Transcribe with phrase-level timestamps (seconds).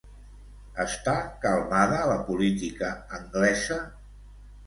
[0.83, 1.13] Està
[1.43, 2.89] calmada la política
[3.21, 3.77] anglesa?